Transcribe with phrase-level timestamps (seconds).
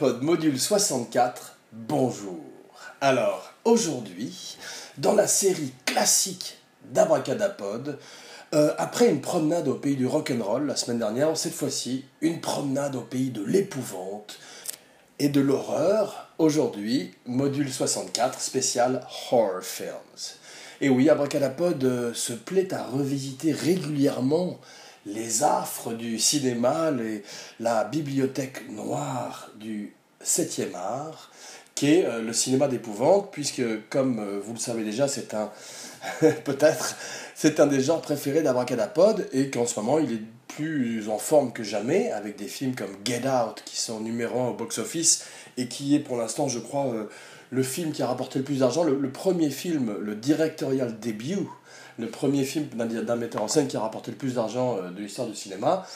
[0.00, 2.38] Module 64, bonjour.
[3.00, 4.56] Alors, aujourd'hui,
[4.96, 7.98] dans la série classique d'Abracadapod,
[8.54, 12.94] euh, après une promenade au pays du rock'n'roll la semaine dernière, cette fois-ci, une promenade
[12.94, 14.38] au pays de l'épouvante
[15.18, 16.28] et de l'horreur.
[16.38, 20.36] Aujourd'hui, module 64, spécial Horror Films.
[20.80, 24.60] Et oui, Abracadapod euh, se plaît à revisiter régulièrement
[25.06, 26.92] les affres du cinéma,
[27.60, 31.30] la bibliothèque noire du 7e art,
[31.74, 35.50] qui est euh, le cinéma d'épouvante, puisque, comme euh, vous le savez déjà, c'est un.
[36.44, 36.96] peut-être.
[37.34, 41.52] C'est un des genres préférés d'Abracadapod, et qu'en ce moment, il est plus en forme
[41.52, 45.24] que jamais, avec des films comme Get Out, qui sont numéro 1 au box-office,
[45.56, 47.08] et qui est pour l'instant, je crois, euh,
[47.50, 51.38] le film qui a rapporté le plus d'argent, le, premier film, le directorial début
[51.98, 55.00] le premier film d'un metteur en scène qui a rapporté le plus d'argent euh, de
[55.00, 55.86] l'histoire du cinéma.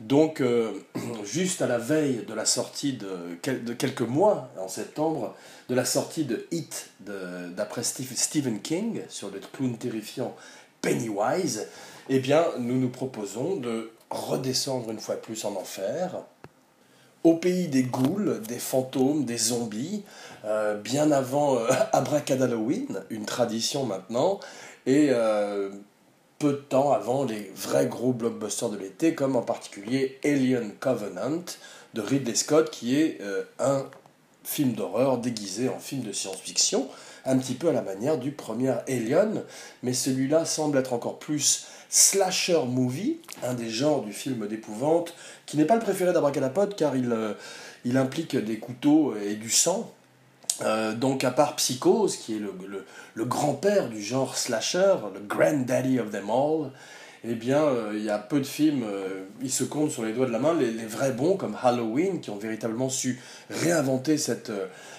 [0.00, 0.72] Donc, euh,
[1.24, 5.34] juste à la veille de la sortie de, quelques mois, en septembre,
[5.68, 10.34] de la sortie de Hit d'après Stephen King sur le clown terrifiant
[10.80, 11.68] Pennywise,
[12.08, 16.22] eh bien, nous nous proposons de redescendre une fois plus en enfer,
[17.22, 20.02] au pays des ghouls, des fantômes, des zombies,
[20.44, 24.40] euh, bien avant euh, Abracadalloween, une tradition maintenant,
[24.86, 25.70] et euh,
[26.38, 31.44] peu de temps avant les vrais gros blockbusters de l'été, comme en particulier Alien Covenant
[31.94, 33.86] de Ridley Scott, qui est euh, un
[34.44, 36.88] film d'horreur déguisé en film de science-fiction,
[37.26, 39.42] un petit peu à la manière du premier Alien,
[39.82, 45.14] mais celui-là semble être encore plus slasher movie, un des genres du film d'épouvante,
[45.44, 47.34] qui n'est pas le préféré d'Abracadapod car il, euh,
[47.84, 49.92] il implique des couteaux et du sang,
[50.62, 56.10] euh, donc à part Psychose, qui est le, grand-père du genre slasher, le granddaddy of
[56.10, 56.70] them all,
[57.22, 60.12] eh bien, euh, il y a peu de films, euh, ils se comptent sur les
[60.12, 64.16] doigts de la main, les, les, vrais bons comme Halloween, qui ont véritablement su réinventer
[64.16, 64.50] cette,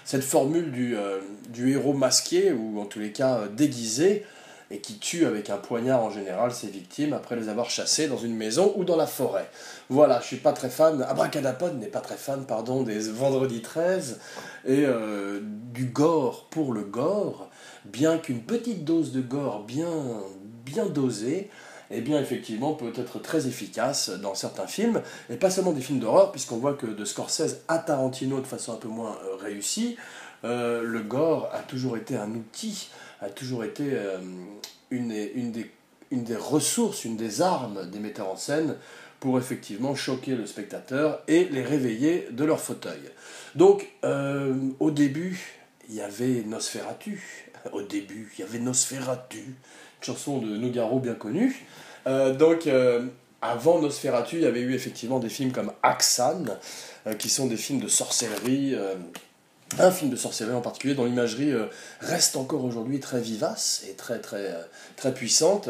[0.06, 4.26] cette formule du, héros masqué, ou en tous les cas déguisé,
[4.72, 8.18] et qui tue avec un poignard en général ses victimes après les avoir chassées dans
[8.18, 9.50] une maison ou dans la forêt.
[9.90, 14.20] Voilà, je suis pas très fan, Abracadapod n'est pas très fan, pardon, des Vendredi 13
[14.66, 17.50] et euh, du gore pour le gore,
[17.86, 19.90] bien qu'une petite dose de gore bien,
[20.66, 21.50] bien dosée,
[21.92, 26.00] eh bien effectivement peut être très efficace dans certains films, et pas seulement des films
[26.00, 29.98] d'horreur, puisqu'on voit que de Scorsese à Tarantino de façon un peu moins euh, réussie,
[30.44, 32.90] euh, le gore a toujours été un outil,
[33.22, 33.84] a toujours été
[34.90, 35.14] une,
[36.12, 38.76] une, des, ressources, une des armes des metteurs en scène
[39.22, 43.00] pour effectivement choquer le spectateur et les réveiller de leur fauteuil.
[43.56, 45.40] Donc, euh, au début,
[45.88, 47.48] il y avait Nosferatu.
[47.72, 49.54] Au début, il y avait Nosferatu,
[50.02, 51.64] chanson de Nougaro bien connue.
[52.08, 53.06] Euh, donc, euh,
[53.44, 56.46] avant Nosferatu, il y avait eu effectivement des films comme Axan,
[57.20, 58.76] qui sont des films de sorcellerie.
[59.80, 61.54] Un film de sorcellerie en particulier dont l'imagerie
[62.00, 64.54] reste encore aujourd'hui très vivace et très très
[64.96, 65.70] très puissante.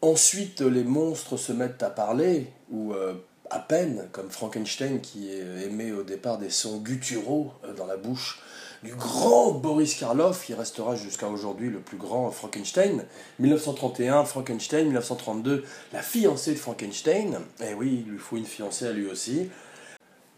[0.00, 3.14] Ensuite, les monstres se mettent à parler, ou euh,
[3.50, 8.40] à peine, comme Frankenstein qui émet au départ des sons gutturaux euh, dans la bouche
[8.84, 13.06] du grand Boris Karloff, qui restera jusqu'à aujourd'hui le plus grand Frankenstein.
[13.40, 17.40] 1931, Frankenstein, 1932, la fiancée de Frankenstein.
[17.60, 19.50] Eh oui, il lui faut une fiancée à lui aussi.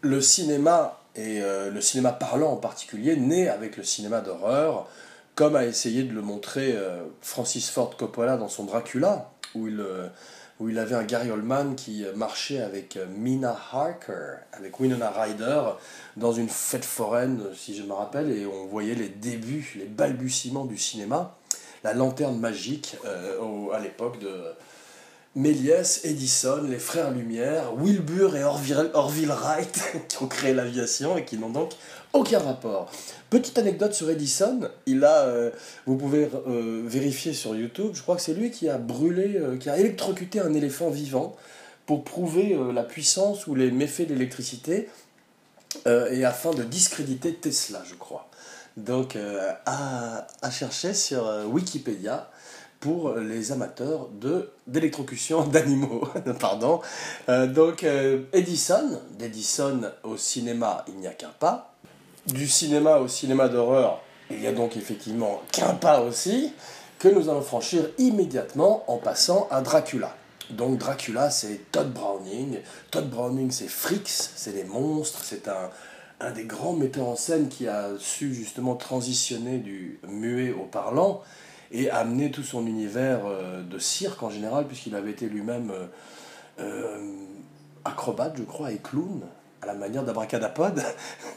[0.01, 4.87] Le cinéma, et euh, le cinéma parlant en particulier, naît avec le cinéma d'horreur,
[5.35, 6.77] comme a essayé de le montrer
[7.21, 10.07] Francis Ford Coppola dans son Dracula, où il, euh,
[10.59, 15.61] où il avait un Gary Oldman qui marchait avec euh, Mina Harker, avec Winona Ryder,
[16.17, 20.65] dans une fête foraine, si je me rappelle, et on voyait les débuts, les balbutiements
[20.65, 21.37] du cinéma,
[21.83, 24.43] la lanterne magique euh, à l'époque de
[25.33, 29.79] Méliès, Edison, les frères Lumière, Wilbur et Orville, Wright,
[30.09, 31.71] qui ont créé l'aviation et qui n'ont donc
[32.11, 32.91] aucun rapport.
[33.29, 35.51] Petite anecdote sur Edison, il a, euh,
[35.85, 39.57] vous pouvez euh, vérifier sur YouTube, je crois que c'est lui qui a brûlé, euh,
[39.57, 41.37] qui a électrocuté un éléphant vivant
[41.85, 44.87] pour prouver la puissance ou les méfaits de l'électricité
[45.85, 48.29] et afin de discréditer Tesla, je crois.
[48.77, 49.17] Donc
[49.65, 52.31] à, chercher sur Wikipédia
[52.81, 56.07] pour les amateurs de d'électrocution d'animaux.
[56.39, 56.81] Pardon.
[57.27, 57.85] donc
[58.33, 61.71] Edison, d'Edison au cinéma, il n'y a qu'un pas
[62.27, 66.53] du cinéma au cinéma d'horreur, il y a donc effectivement qu'un pas aussi,
[66.99, 70.15] que nous allons franchir immédiatement en passant à Dracula.
[70.51, 72.59] Donc Dracula, c'est Todd Browning.
[72.91, 75.69] Todd Browning, c'est Fricks, c'est des monstres, c'est un,
[76.19, 81.21] un des grands metteurs en scène qui a su justement transitionner du muet au parlant
[81.71, 85.85] et amener tout son univers euh, de cirque en général, puisqu'il avait été lui-même euh,
[86.59, 86.97] euh,
[87.85, 89.21] acrobate, je crois, et clown
[89.61, 90.81] à la manière d'Abracadapod,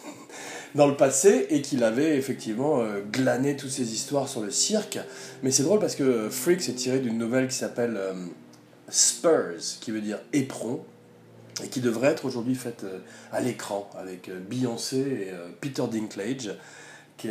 [0.74, 2.82] dans le passé, et qu'il avait effectivement
[3.12, 4.98] glané toutes ces histoires sur le cirque.
[5.42, 8.00] Mais c'est drôle parce que Freaks est tiré d'une nouvelle qui s'appelle
[8.88, 10.82] Spurs, qui veut dire éperon,
[11.62, 12.86] et qui devrait être aujourd'hui faite
[13.30, 16.50] à l'écran avec Beyoncé et Peter Dinklage.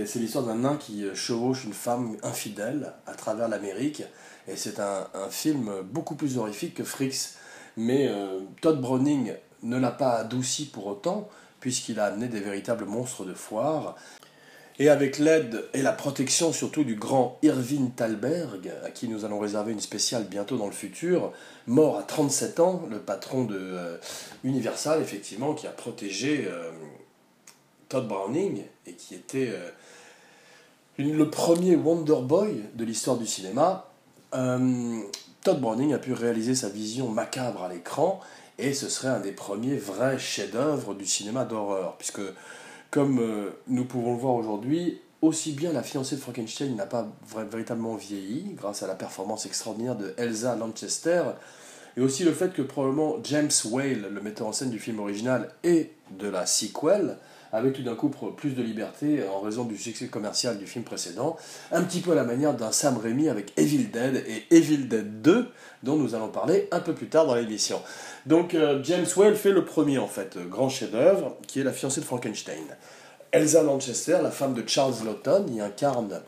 [0.05, 4.03] C'est l'histoire d'un nain qui chevauche une femme infidèle à travers l'Amérique.
[4.47, 7.35] Et c'est un, film beaucoup plus horrifique que Freaks.
[7.77, 8.11] Mais
[8.61, 11.29] Todd Browning ne l'a pas adouci pour autant,
[11.59, 13.95] puisqu'il a amené des véritables monstres de foire.
[14.79, 19.37] Et avec l'aide et la protection surtout du grand Irving Thalberg, à qui nous allons
[19.37, 21.31] réserver une spéciale bientôt dans le futur,
[21.67, 23.97] mort à 37 ans, le patron de euh,
[24.43, 26.71] Universal, effectivement, qui a protégé euh,
[27.93, 29.69] Todd Browning et qui était euh,
[30.97, 33.87] le premier Wonder Boy de l'histoire du cinéma.
[34.31, 38.19] Todd Browning a pu réaliser sa vision macabre à l'écran
[38.57, 42.21] et ce serait un des premiers vrais chefs-d'œuvre du cinéma d'horreur, puisque,
[42.89, 47.07] comme euh, nous pouvons le voir aujourd'hui, aussi bien la fiancée de Frankenstein n'a pas
[47.51, 51.23] véritablement vieilli, grâce à la performance extraordinaire de Elsa Lanchester,
[51.95, 55.51] et aussi le fait que probablement James Whale, le metteur en scène du film original
[55.63, 57.17] et de la sequel,
[57.53, 61.37] avec tout d'un coup plus de liberté en raison du succès commercial du film précédent,
[61.71, 65.21] un petit peu à la manière d'un Sam Raimi avec Evil Dead et Evil Dead
[65.21, 65.47] 2,
[65.83, 67.79] dont nous allons parler un peu plus tard dans l'émission.
[68.25, 71.71] Donc euh, James Whale fait le premier en fait, euh, grand chef-d'œuvre, qui est la
[71.71, 72.75] fiancée de Frankenstein.
[73.31, 76.21] Elsa Lanchester, la femme de Charles Lawton, y incarne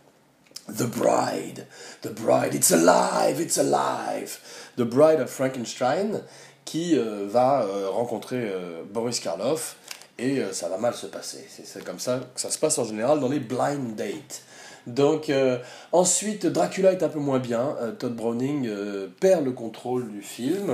[0.68, 1.66] The Bride,
[2.02, 4.40] The Bride, it's alive, it's alive,
[4.78, 6.22] The Bride of Frankenstein,
[6.66, 8.52] qui euh, va rencontrer
[8.92, 9.78] Boris Karloff
[10.18, 11.46] et euh, ça va mal se passer.
[11.50, 14.44] C'est comme ça que ça se passe en général dans les blind dates.
[14.88, 15.58] Donc euh,
[15.92, 17.76] ensuite, Dracula est un peu moins bien.
[17.82, 18.70] Euh, Todd Browning
[19.20, 20.72] perd le contrôle du film.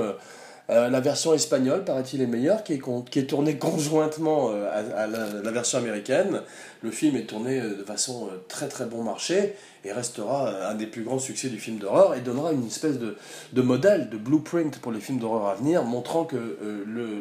[0.68, 6.40] la version espagnole, paraît-il, est meilleure, qui est, tournée conjointement à, la, version américaine.
[6.82, 9.54] Le film est tourné de façon très très bon marché
[9.84, 13.62] et restera un des plus grands succès du film d'horreur et donnera une espèce de,
[13.62, 16.56] modèle, de blueprint pour les films d'horreur à venir, montrant que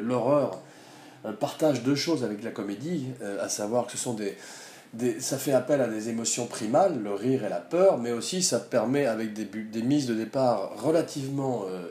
[0.01, 0.70] l'horreur euh,
[1.39, 4.35] partage deux choses avec la comédie, euh, à savoir que ce sont des,
[5.19, 8.59] ça fait appel à des émotions primales, le rire et la peur, mais aussi ça
[8.59, 11.89] permet, avec des, des mises de départ relativement euh,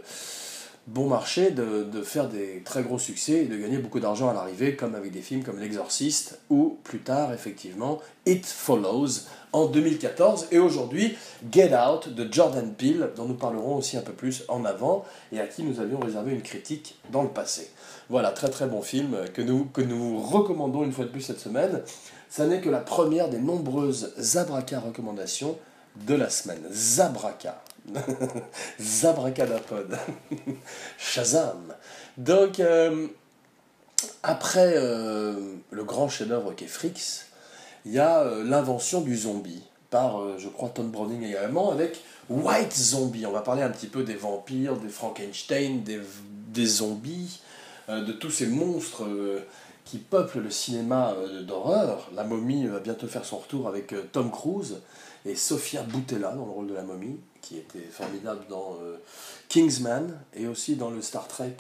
[0.93, 4.35] bon marché, de, de, faire des très gros succès et de gagner beaucoup d'argent à
[4.35, 10.49] l'arrivée, comme avec des films comme L'Exorciste ou plus tard, effectivement, It Follows en 2014
[10.51, 11.17] et aujourd'hui
[11.51, 15.41] Get Out de Jordan Peele, dont nous parlerons aussi un peu plus en avant et
[15.41, 17.71] à qui nous avions réservé une critique dans le passé.
[18.09, 21.41] Voilà, très très bon film que nous, que nous recommandons une fois de plus cette
[21.41, 21.83] semaine.
[22.29, 25.57] Ça n'est que la première des nombreuses Zabraka recommandations
[26.07, 26.63] de la semaine.
[26.71, 27.63] Zabraka.
[28.81, 29.99] Zabracadapod.
[30.99, 31.75] Shazam.
[32.17, 33.09] Donc, euh,
[34.23, 37.27] après euh, le grand chef-d'œuvre qu'est Frix,
[37.85, 42.77] il y a euh, l'invention du zombie par, je crois, Tom Browning également, avec White
[42.77, 43.27] Zombie.
[43.27, 46.01] On va parler un petit peu des vampires, des Frankenstein, des,
[46.49, 47.41] des zombies,
[47.89, 49.03] de tous ces monstres
[49.85, 52.09] qui peuplent le cinéma d'horreur.
[52.15, 54.77] La momie va bientôt faire son retour avec Tom Cruise
[55.27, 58.77] et Sofia Boutella dans le rôle de la momie, qui était formidable dans
[59.49, 61.57] Kingsman et aussi dans le Star Trek,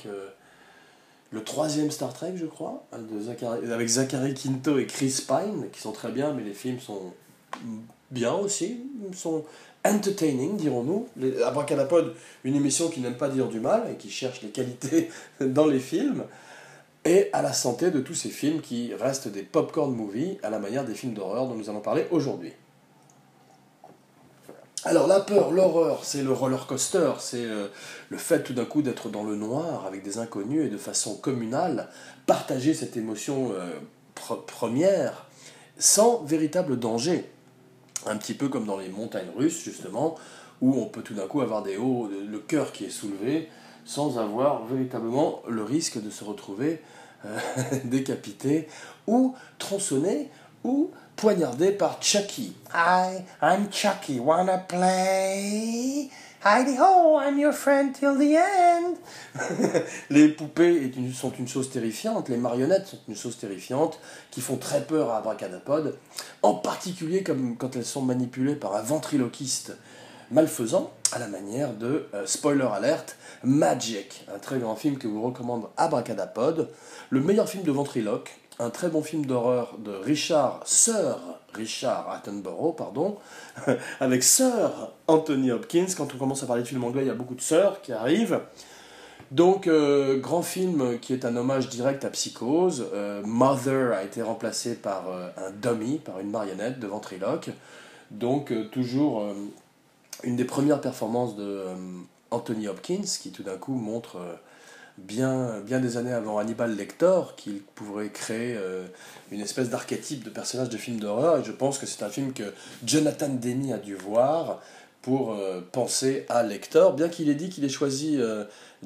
[1.32, 6.10] le troisième Star Trek, je crois, avec Zachary Quinto et Chris Pine, qui sont très
[6.10, 7.12] bien, mais les films sont
[8.10, 8.80] bien aussi,
[9.14, 9.44] sont
[9.84, 11.08] entertaining, dirons-nous.
[11.44, 15.10] Abracadapod, une émission qui n'aime pas dire du mal et qui cherche les qualités
[15.40, 16.24] dans les films.
[17.04, 20.58] Et à la santé de tous ces films qui restent des popcorn movies à la
[20.58, 22.52] manière des films d'horreur dont nous allons parler aujourd'hui.
[24.84, 27.66] Alors la peur, l'horreur, c'est le roller coaster, c'est euh,
[28.08, 31.16] le fait tout d'un coup d'être dans le noir avec des inconnus et de façon
[31.16, 31.90] communale,
[32.24, 33.74] partager cette émotion euh,
[34.46, 35.26] première
[35.78, 37.26] sans véritable danger.
[38.06, 40.16] Un petit peu comme dans les montagnes russes, justement,
[40.62, 43.50] où on peut tout d'un coup avoir des hauts, le cœur qui est soulevé,
[43.84, 46.80] sans avoir véritablement le risque de se retrouver
[47.26, 47.38] euh,
[47.84, 48.66] décapité,
[49.06, 50.30] ou tronçonné,
[50.64, 52.54] ou poignardé par Chucky.
[52.72, 56.08] Hi, I'm Chucky, wanna play?
[56.42, 58.96] Heidi ho, I'm your friend till the end.
[60.10, 64.00] les poupées sont une chose terrifiante, les marionnettes sont une chose terrifiante,
[64.30, 65.98] qui font très peur à Abracadapod,
[66.40, 69.76] en particulier quand elles sont manipulées par un ventriloquiste
[70.30, 75.20] malfaisant, à la manière de, euh, spoiler alert, Magic, un très grand film que vous
[75.20, 76.70] recommande Abracadapod,
[77.10, 81.18] le meilleur film de ventriloque, un très bon film d'horreur de Richard, Sir
[81.54, 83.16] Richard Attenborough, pardon,
[84.00, 85.86] avec Sir Anthony Hopkins.
[85.96, 87.92] Quand on commence à parler de film anglais, il y a beaucoup de sœurs qui
[87.92, 88.40] arrivent.
[89.30, 92.86] Donc, euh, grand film qui est un hommage direct à Psychose.
[92.92, 97.50] Euh, Mother a été remplacé par euh, un dummy, par une marionnette de ventriloque.
[98.10, 99.24] Donc, toujours
[100.24, 101.62] une des premières performances de
[102.32, 104.18] Anthony Hopkins, qui tout d'un coup montre
[105.06, 108.58] bien, bien des années avant Hannibal Lecter qu'il pourrait créer
[109.30, 111.38] une espèce d'archétype de personnage de film d'horreur.
[111.38, 112.52] Et je pense que c'est un film que
[112.84, 114.60] Jonathan Demi a dû voir
[115.02, 115.36] pour
[115.72, 118.18] penser à Lecter, bien qu'il ait dit qu'il ait choisi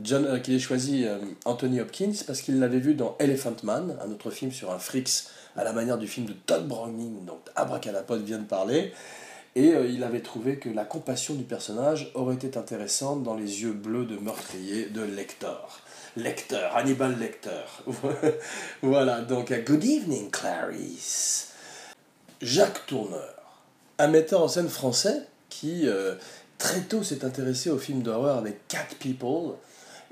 [0.02, 3.97] John, euh, qu'il ait choisi euh, Anthony Hopkins parce qu'il l'avait vu dans Elephant Man,
[4.04, 7.38] un autre film sur un Frix à la manière du film de Todd Browning, dont
[7.54, 8.92] Abracadapod vient de parler.
[9.54, 13.62] Et euh, il avait trouvé que la compassion du personnage aurait été intéressante dans les
[13.62, 15.47] yeux bleus de meurtrier de Lecter.
[16.16, 17.64] Lecter, Hannibal Lecter.
[18.83, 21.52] voilà, donc Good evening, Clarice.
[22.40, 23.35] Jacques Tourneur,
[23.99, 25.87] un metteur en scène français qui
[26.59, 29.54] très tôt s'est intéressé au film d'horreur avec Cat People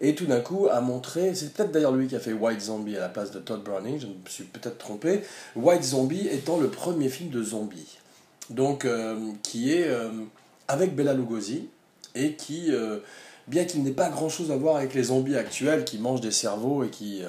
[0.02, 2.96] et tout d'un coup a montré, c'est peut-être d'ailleurs lui qui a fait White Zombie
[2.96, 5.22] à la place de Todd Browning, je me suis peut-être trompé,
[5.54, 7.98] White Zombie étant le premier film de zombie,
[8.50, 10.10] donc euh, qui est euh,
[10.66, 11.68] avec Bella Lugosi,
[12.16, 12.98] et qui, euh,
[13.48, 16.84] bien qu'il n'ait pas grand-chose à voir avec les zombies actuels qui mangent des cerveaux
[16.84, 17.22] et qui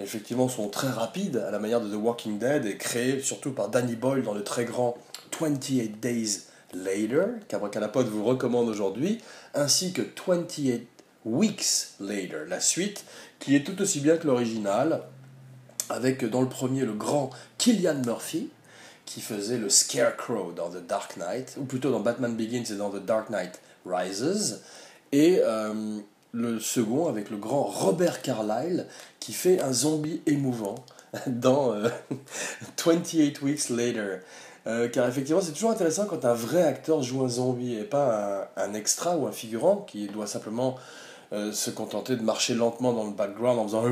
[0.00, 3.68] effectivement sont très rapides à la manière de The Walking Dead et créés surtout par
[3.68, 4.96] Danny Boyle dans le très grand
[5.40, 6.42] 28 Days
[6.74, 9.20] Later, qu'Abracadapod vous recommande aujourd'hui,
[9.54, 10.86] ainsi que 28
[11.24, 13.04] Weeks Later, la suite,
[13.38, 15.02] qui est tout aussi bien que l'original,
[15.88, 18.50] avec dans le premier le grand Killian Murphy,
[19.06, 22.90] qui faisait le Scarecrow dans The Dark Knight, ou plutôt dans Batman Begins et dans
[22.90, 24.62] The Dark Knight Rises,
[25.14, 25.72] et euh,
[26.32, 28.86] le second avec le grand Robert Carlyle,
[29.20, 30.74] qui fait un zombie émouvant
[31.28, 31.72] dans
[32.84, 34.18] 28 euh, Weeks Later.
[34.66, 38.50] Euh, car effectivement, c'est toujours intéressant quand un vrai acteur joue un zombie et pas
[38.56, 40.76] un, extra ou un figurant qui doit simplement
[41.32, 43.84] euh, se contenter de marcher lentement dans le background en faisant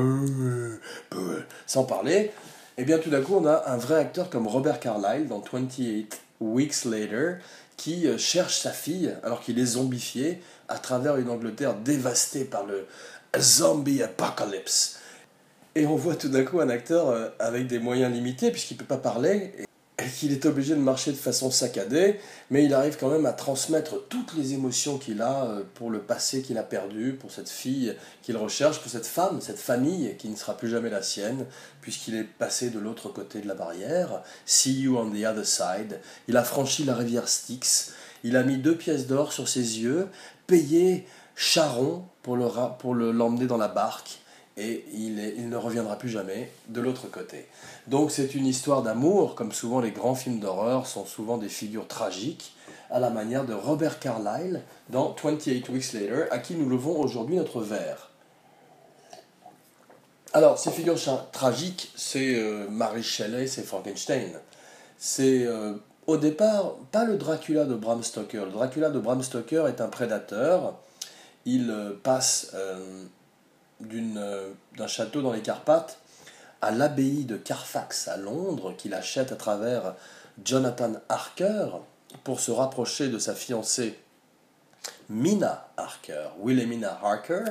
[1.67, 2.31] sans parler, et
[2.79, 6.19] eh bien tout d'un coup on a un vrai acteur comme Robert Carlyle dans 28
[6.41, 7.35] Weeks Later
[7.77, 10.41] qui cherche sa fille alors qu'il est zombifié
[10.73, 12.85] à travers une Angleterre dévastée par le
[13.39, 14.99] zombie apocalypse.
[15.75, 18.85] Et on voit tout d'un coup un acteur avec des moyens limités puisqu'il ne peut
[18.85, 19.65] pas parler et
[20.17, 24.07] qu'il est obligé de marcher de façon saccadée, mais il arrive quand même à transmettre
[24.07, 27.95] toutes les émotions qu'il a euh, pour le passé qu'il a perdu, pour cette fille
[28.21, 31.45] qu'il recherche, pour cette femme, cette famille qui ne sera plus jamais la sienne,
[31.81, 34.23] puisqu'il est passé de l'autre côté de la barrière.
[34.45, 35.99] See you on the other side.
[36.27, 37.93] Il a franchi la rivière Styx.
[38.23, 40.07] Il a mis deux pièces d'or sur ses yeux,
[40.47, 44.19] payé Charon pour l'emmener pour le, dans la barque
[44.55, 47.47] et il, il, ne reviendra plus jamais de l'autre côté.
[47.87, 51.87] Donc c'est une histoire d'amour, comme souvent les grands films d'horreur sont souvent des figures
[51.87, 52.53] tragiques,
[52.91, 57.35] à la manière de Robert Carlyle dans 28 Weeks Later, à qui nous levons aujourd'hui
[57.35, 58.11] notre verre.
[60.31, 60.99] Alors, ces figures
[61.31, 64.31] tragiques, c'est euh, Mary Shelley, c'est Frankenstein.
[64.97, 65.73] C'est euh,
[66.07, 68.45] au départ pas le Dracula de Bram Stoker.
[68.45, 70.75] Le Dracula de Bram Stoker est un prédateur.
[71.45, 73.03] Il euh, passe euh,
[73.79, 75.99] d'un château dans les Carpates
[76.61, 79.95] à l'abbaye de Carfax à Londres qu'il achète à travers
[80.43, 81.67] Jonathan Harker
[82.23, 83.99] pour se rapprocher de sa fiancée
[85.09, 87.43] Mina Harker, Wilhelmina Harker,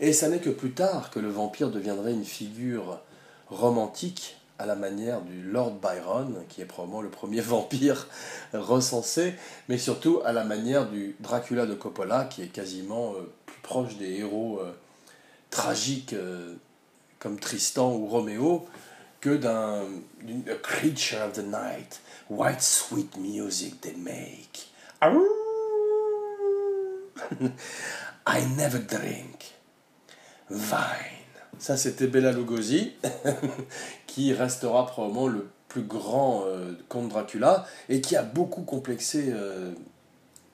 [0.00, 3.00] et ça n'est que plus tard que le vampire deviendrait une figure
[3.48, 8.08] romantique à la manière du Lord Byron, qui est probablement le premier vampire
[8.52, 9.34] recensé,
[9.68, 13.96] mais surtout à la manière du Dracula de Coppola, qui est quasiment euh, plus proche
[13.96, 14.72] des héros euh,
[15.50, 16.54] tragique euh,
[17.18, 18.66] comme Tristan ou Roméo
[19.20, 19.84] que d'un
[20.62, 22.00] creature of the night.
[22.28, 24.68] White sweet music they make.
[28.26, 29.54] I never drink
[30.50, 31.21] wine.
[31.62, 32.90] Ça, c'était Bella Lugosi,
[34.08, 39.70] qui restera probablement le plus grand euh, comte Dracula et qui a beaucoup complexé, euh,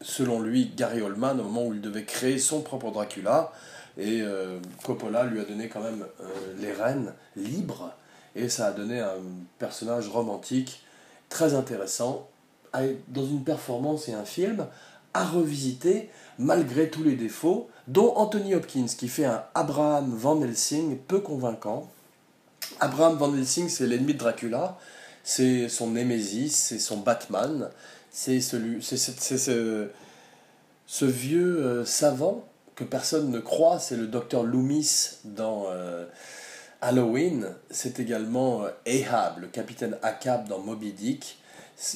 [0.02, 3.52] selon lui, Gary Oldman au moment où il devait créer son propre Dracula.
[3.96, 6.04] Et euh, Coppola lui a donné quand même
[6.58, 7.90] les rênes libres,
[8.36, 9.16] et ça a donné un
[9.58, 10.82] personnage romantique
[11.30, 12.28] très intéressant,
[13.08, 14.66] dans une performance et un film
[15.18, 16.08] à revisiter
[16.38, 21.90] malgré tous les défauts, dont Anthony Hopkins qui fait un Abraham Van Helsing peu convaincant.
[22.78, 24.78] Abraham Van Helsing, c'est l'ennemi de Dracula,
[25.24, 27.68] c'est son Némésis, c'est son Batman,
[28.12, 32.44] c'est celui, c'est ce, vieux euh, savant
[32.76, 36.06] que personne ne croit, c'est le docteur Loomis dans euh,
[36.80, 37.48] Halloween.
[37.70, 41.38] C'est également euh, Ahab, le capitaine Ahab dans Moby Dick.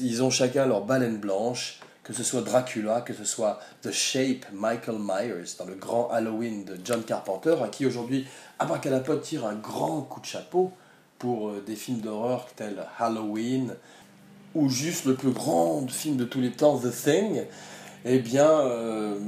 [0.00, 4.46] Ils ont chacun leur baleine blanche que ce soit Dracula, que ce soit The Shape,
[4.52, 8.26] Michael Myers, dans le grand Halloween de John Carpenter, à qui aujourd'hui
[8.58, 10.72] Abracadapod tire un grand coup de chapeau
[11.18, 13.74] pour euh, des films d'horreur tels Halloween,
[14.54, 17.44] ou juste le plus grand film de tous les temps, The Thing,
[18.04, 19.18] eh bien, euh,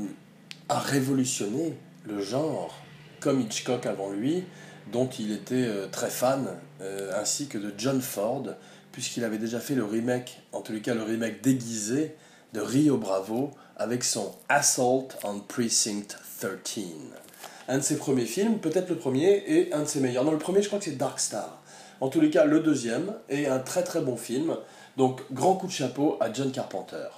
[0.69, 2.75] a révolutionné le genre,
[3.21, 4.45] comme Hitchcock avant lui,
[4.93, 6.49] dont il était euh, très fan,
[7.17, 8.45] ainsi que de John Ford,
[8.93, 12.15] puisqu'il avait déjà fait le remake, en tous les cas le remake déguisé
[12.55, 16.85] de Rio Bravo avec son Assault on Precinct 13.
[17.67, 20.25] Un de ses premiers films, peut-être le premier, et un de ses meilleurs.
[20.25, 21.61] Non, le premier, je crois que c'est Dark Star.
[22.01, 24.57] En tous les cas, le deuxième, est un très très bon film.
[24.97, 27.09] Donc, grand coup de chapeau à John Carpenter.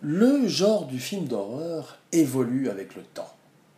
[0.00, 3.34] Le genre du film d'horreur évolue avec le temps.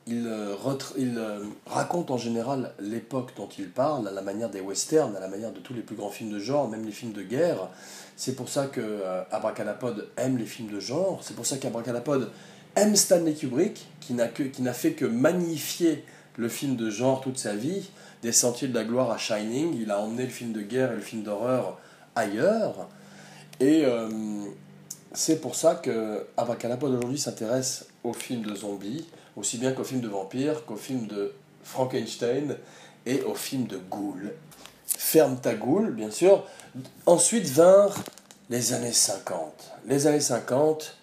[0.09, 0.55] Il, euh,
[0.99, 5.27] euh, raconte en général l'époque dont il parle, à la manière des westerns, à la
[5.27, 7.69] manière de tous les plus grands films de genre, même les films de guerre.
[8.17, 9.23] C'est pour ça que euh,
[10.17, 11.21] aime les films de genre.
[11.23, 12.31] C'est pour ça qu'Abracadapod
[12.77, 14.29] aime Stanley Kubrick, qui n'a,
[14.73, 16.05] fait que magnifier
[16.37, 17.91] le film de genre toute sa vie.
[18.23, 20.97] Des Sentiers de la Gloire à Shining, il a emmené le film de guerre et
[20.97, 21.79] le film d'horreur
[22.15, 22.89] ailleurs.
[23.59, 24.09] Et euh,
[25.13, 26.26] c'est pour ça que
[26.83, 31.33] aujourd'hui s'intéresse aux films de zombies, aussi bien qu'aux films de vampires, qu'aux films de
[31.63, 32.57] Frankenstein
[33.05, 34.33] et aux films de ghouls.
[34.87, 36.45] Ferme ta goule, bien sûr,
[37.07, 37.97] Ensuite vinrent
[38.51, 39.73] les années 50.
[39.87, 40.97] Les années 50,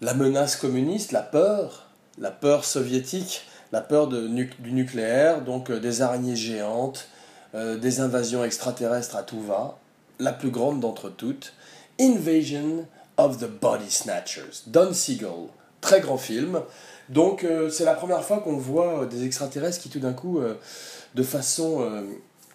[0.00, 1.86] la menace communiste, la peur,
[2.18, 7.08] la peur soviétique, la peur de, du nucléaire, donc euh, des araignées géantes,
[7.54, 9.78] euh, des invasions extraterrestres à tout va,
[10.18, 11.52] la plus grande d'entre toutes,
[12.00, 15.48] Invasion of the Body Snatchers, Don Siegel,
[15.80, 16.62] très grand film.
[17.08, 20.40] Donc euh, c'est la première fois qu'on voit des extraterrestres qui tout d'un coup,
[21.14, 22.06] de façon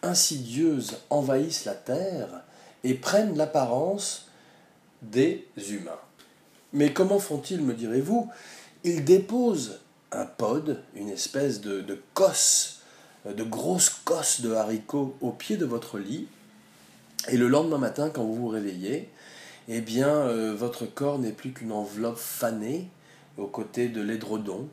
[0.01, 2.43] insidieuses envahissent la Terre
[2.83, 4.27] et prennent l'apparence
[5.01, 5.99] des humains.
[6.71, 8.29] Mais comment font-ils, me direz-vous?
[8.83, 9.79] Ils déposent
[10.12, 12.81] un pod, une espèce de, de cosse,
[13.25, 16.27] de grosse cosse de haricots au pied de votre lit,
[17.29, 19.09] et le lendemain matin, quand vous vous réveillez,
[19.69, 22.89] eh bien, euh, votre corps n'est plus qu'une enveloppe fanée
[23.37, 24.67] aux côtés de l'édredon,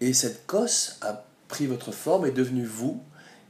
[0.00, 3.02] et cette cosse a pris votre forme, est devenue vous,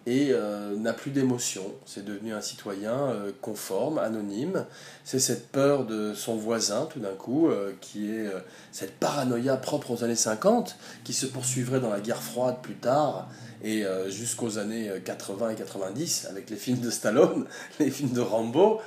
[0.06, 1.64] et euh, n'a plus d'émotion.
[1.84, 4.64] C'est devenu un citoyen euh, conforme, anonyme.
[5.04, 8.30] C'est cette peur de son voisin, tout d'un coup, euh, qui est
[8.70, 13.28] cette paranoïa propre aux années 50, qui se poursuivrait dans la guerre froide plus tard,
[13.64, 17.46] et jusqu'aux années 80 et 90, avec les films de Stallone,
[17.80, 18.80] les films de Rambo.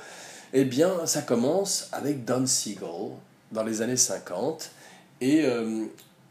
[0.52, 3.10] Eh bien, ça commence avec Don Siegel,
[3.52, 4.70] dans les années 50,
[5.20, 5.44] et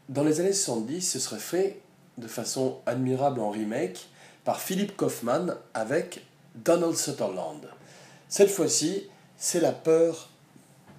[0.08, 1.80] dans les années 70, ce serait fait
[2.18, 4.08] de façon admirable en remake,
[4.44, 6.24] par Philip Kaufman avec
[6.54, 7.66] Donald Sutherland.
[8.28, 9.04] Cette fois-ci,
[9.36, 10.28] c'est la peur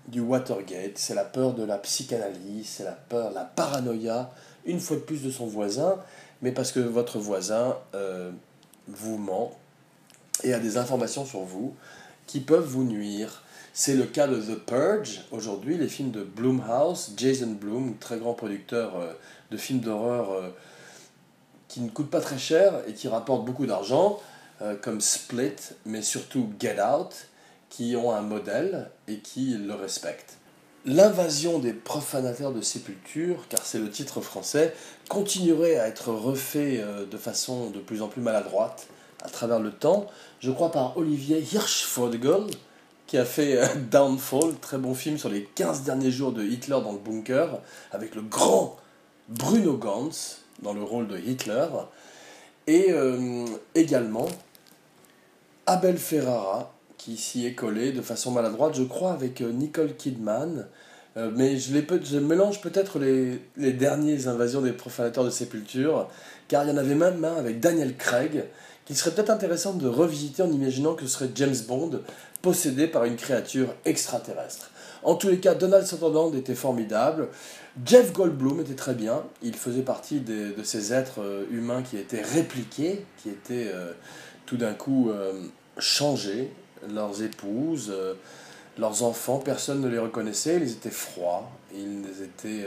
[0.07, 4.31] du Watergate, c'est la peur de la psychanalyse, c'est la peur, la paranoïa,
[4.65, 5.97] une fois de plus de son voisin,
[6.41, 8.31] mais parce que votre voisin euh,
[8.87, 9.57] vous ment
[10.43, 11.75] et a des informations sur vous
[12.27, 13.43] qui peuvent vous nuire.
[13.73, 18.33] C'est le cas de The Purge, aujourd'hui, les films de Blumhouse, Jason Blum, très grand
[18.33, 19.13] producteur euh,
[19.49, 20.31] de films d'horreur.
[20.31, 20.49] Euh,
[21.69, 24.19] qui ne coûtent pas très cher et qui rapportent beaucoup d'argent,
[24.61, 25.55] euh, comme Split,
[25.85, 27.27] mais surtout Get Out,
[27.69, 30.37] qui ont un modèle et qui le respectent.
[30.83, 34.73] L'invasion des profanateurs de sépultures, car c'est le titre français,
[35.07, 38.87] continuerait à être refait de façon de plus en plus maladroite
[39.23, 40.07] à travers le temps,
[40.41, 42.47] je crois par Olivier Hirschvogel,
[43.11, 46.77] qui a fait euh, Downfall, très bon film sur les 15 derniers jours de Hitler
[46.81, 47.59] dans le bunker,
[47.91, 48.77] avec le grand
[49.27, 51.67] Bruno Gantz, dans le rôle de Hitler,
[52.67, 53.45] et euh,
[53.75, 54.29] également
[55.65, 60.67] Abel Ferrara, qui s'y est collé de façon maladroite, je crois, avec euh, Nicole Kidman.
[61.17, 66.07] Mais je mélange peut-être les, les dernières invasions des profanateurs de sépulture,
[66.47, 68.45] car il y en avait même un avec Daniel Craig,
[68.85, 72.01] qui serait peut-être intéressant de revisiter en imaginant que ce serait James Bond
[72.41, 74.71] possédé par une créature extraterrestre.
[75.03, 77.29] En tous les cas, Donald Sutherland était formidable.
[77.85, 79.23] Jeff Goldblum était très bien.
[79.41, 83.93] Il faisait partie de ces êtres euh, humains qui étaient répliqués, qui étaient euh,
[84.45, 85.33] tout d'un coup euh,
[85.77, 86.51] changés.
[86.91, 87.93] Leurs épouses,
[88.79, 90.57] leurs enfants, personne ne les reconnaissait.
[90.59, 91.47] Ils étaient froids.
[91.75, 92.65] Ils étaient,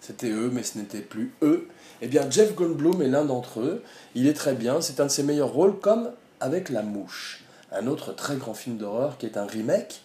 [0.00, 1.66] c'était eux, mais ce n'était plus eux.
[2.02, 3.82] Eh bien, Jeff Goldblum est l'un d'entre eux.
[4.14, 4.80] Il est très bien.
[4.80, 6.10] C'est un de ses meilleurs rôles, comme
[6.40, 10.02] avec La Mouche, un autre très grand film d'horreur qui est un remake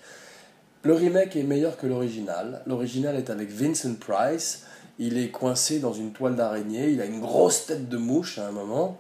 [0.86, 2.62] le remake est meilleur que l'original.
[2.68, 4.66] L'original est avec Vincent Price.
[5.00, 6.92] Il est coincé dans une toile d'araignée.
[6.92, 9.00] Il a une grosse tête de mouche à un moment.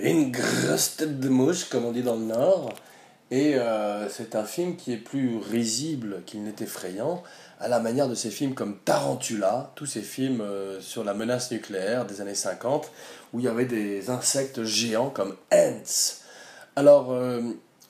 [0.00, 2.74] Une grosse tête de mouche, comme on dit dans le Nord.
[3.30, 7.24] Et euh, c'est un film qui est plus risible qu'il n'est effrayant,
[7.58, 11.50] à la manière de ces films comme Tarantula, tous ces films euh, sur la menace
[11.50, 12.90] nucléaire des années 50,
[13.32, 16.20] où il y avait des insectes géants comme Ants.
[16.76, 17.40] Alors, euh,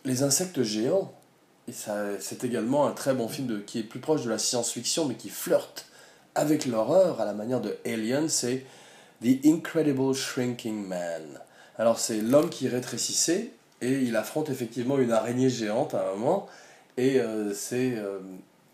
[0.04, 1.12] les insectes géants,
[1.68, 5.28] c'est également un très bon film qui est plus proche de la science-fiction, mais qui
[5.28, 5.86] flirte
[6.36, 8.64] avec l'horreur à la manière de Alien, c'est
[9.22, 11.40] The Incredible Shrinking Man.
[11.78, 16.46] Alors c'est l'homme qui rétrécissait et il affronte effectivement une araignée géante à un moment
[16.96, 17.96] et euh, c'est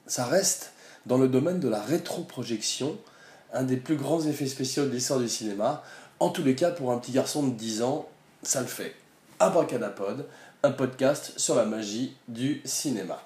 [0.06, 0.72] ça reste
[1.06, 2.98] dans le domaine de la rétroprojection,
[3.52, 5.82] un des plus grands effets spéciaux de l'histoire du cinéma.
[6.20, 8.08] En tous les cas, pour un petit garçon de 10 ans,
[8.42, 8.94] ça le fait.
[9.40, 10.26] Abracadapod,
[10.62, 13.22] un podcast sur la magie du cinéma.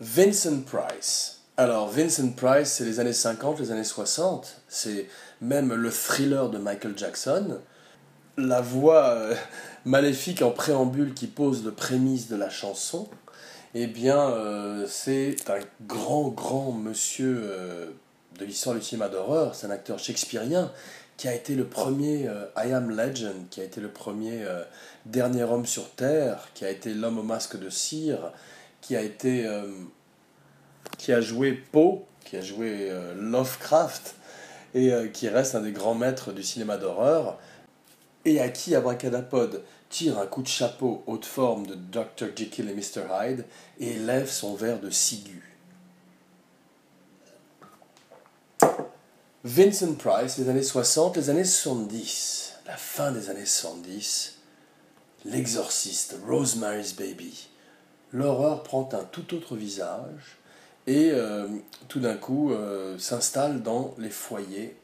[0.00, 1.42] Vincent Price.
[1.56, 5.08] Alors, Vincent Price, c'est les années 50, les années 60, c'est
[5.40, 7.60] même le thriller de Michael Jackson.
[8.36, 9.34] La voix euh,
[9.84, 13.08] maléfique en préambule qui pose le prémisse de la chanson
[13.76, 17.86] eh bien, euh, c'est un grand, grand monsieur euh,
[18.38, 19.56] de l'histoire du cinéma d'horreur.
[19.56, 20.70] C'est un acteur shakespearien
[21.16, 24.46] qui a été le premier euh, I Am Legend, qui a été le premier
[25.06, 28.32] Dernier homme sur Terre, qui a été l'homme au masque de cire,
[28.80, 29.44] qui a été.
[30.96, 34.14] qui a joué Poe, qui a joué Lovecraft,
[34.74, 37.38] et qui reste un des grands maîtres du cinéma d'horreur,
[38.24, 42.28] et à qui Abracadapod tire un coup de chapeau haute forme de Dr.
[42.34, 43.02] Jekyll et Mr.
[43.10, 43.44] Hyde
[43.78, 45.42] et lève son verre de ciguë.
[49.44, 54.38] Vincent Price, les années 60, les années 70, la fin des années 70,
[55.26, 57.48] L'exorciste, Rosemary's Baby.
[58.12, 60.38] L'horreur prend un tout autre visage
[60.86, 61.46] et euh,
[61.88, 64.76] tout d'un coup euh, s'installe dans les foyers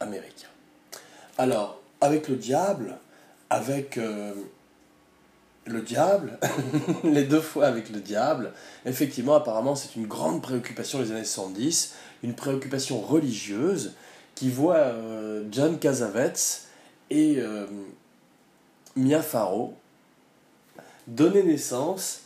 [0.00, 0.48] américains.
[1.36, 2.98] Alors, avec le diable,
[3.48, 4.34] avec euh,
[5.66, 6.38] le diable,
[7.04, 8.52] les deux fois avec le diable,
[8.84, 13.94] effectivement, apparemment, c'est une grande préoccupation des années 70, une préoccupation religieuse
[14.34, 15.78] qui voit euh, John
[17.10, 17.66] et euh,
[18.96, 19.74] Mia Farrow
[21.06, 22.22] donner naissance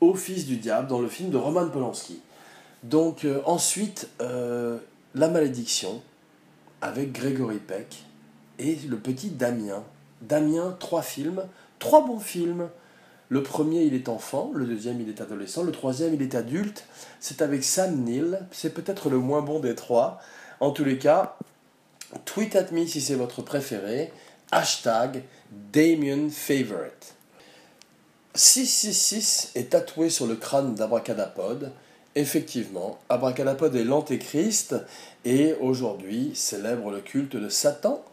[0.00, 2.20] au fils du diable dans le film de Roman Polanski.
[2.82, 6.02] Donc ensuite, La malédiction
[6.82, 8.04] avec Gregory Peck
[8.58, 9.82] et le petit Damien
[10.24, 11.44] Damien, trois films,
[11.78, 12.68] trois bons films.
[13.28, 16.84] Le premier, il est enfant, le deuxième, il est adolescent, le troisième, il est adulte.
[17.20, 20.20] C'est avec Sam Neill, c'est peut-être le moins bon des trois.
[20.60, 21.36] En tous les cas,
[22.24, 24.12] tweet at me si c'est votre préféré.
[24.50, 25.24] Hashtag
[25.72, 27.14] Damien Favorite.
[28.34, 31.72] 666 est tatoué sur le crâne d'Abracadapod.
[32.14, 34.76] Effectivement, Abracadapod est l'antéchrist
[35.24, 38.04] et aujourd'hui célèbre le culte de Satan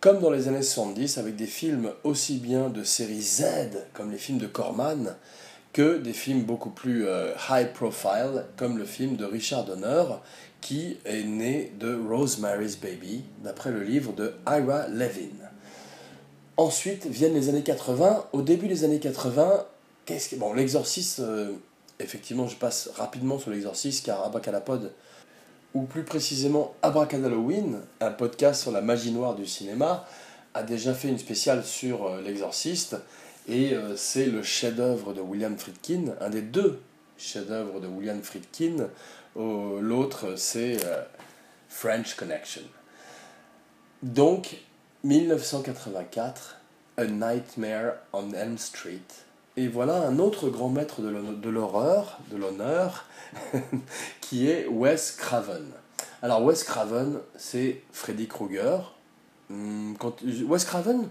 [0.00, 3.44] comme dans les années 70, avec des films aussi bien de série Z,
[3.92, 5.14] comme les films de Corman,
[5.74, 10.04] que des films beaucoup plus euh, high profile, comme le film de Richard Donner,
[10.62, 15.28] qui est né de Rosemary's Baby, d'après le livre de Ira Levin.
[16.56, 18.26] Ensuite viennent les années 80.
[18.32, 19.66] Au début des années 80,
[20.06, 20.36] qu'est-ce que...
[20.36, 21.52] Bon, l'exorciste, euh,
[21.98, 24.92] effectivement, je passe rapidement sur l'exorciste, car Abacalapod
[25.74, 30.06] ou plus précisément Abracadalloween, un podcast sur la magie noire du cinéma,
[30.54, 32.96] a déjà fait une spéciale sur euh, l'exorciste,
[33.48, 36.80] et euh, c'est le chef-d'œuvre de William Friedkin, un des deux
[37.18, 38.88] chefs-d'œuvre de William Friedkin,
[39.36, 41.02] l'autre c'est euh,
[41.68, 42.62] French Connection.
[44.02, 44.56] Donc,
[45.04, 46.56] 1984,
[46.96, 48.98] A Nightmare on Elm Street,
[49.56, 53.06] et voilà un autre grand maître de l'horreur, de l'honneur,
[54.20, 55.66] qui est Wes Craven.
[56.22, 58.94] Alors Wes Craven, c'est Freddy Krueger.
[59.48, 59.94] Hmm,
[60.46, 61.08] Wes Craven,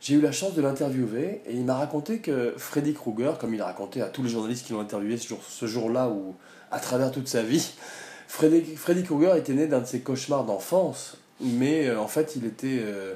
[0.00, 3.60] j'ai eu la chance de l'interviewer et il m'a raconté que Freddy Krueger, comme il
[3.60, 6.34] a raconté à tous les journalistes qui l'ont interviewé ce jour-là ou
[6.70, 7.72] à travers toute sa vie,
[8.28, 12.46] Freddy, Freddy Krueger était né d'un de ses cauchemars d'enfance, mais euh, en fait il
[12.46, 13.14] était euh,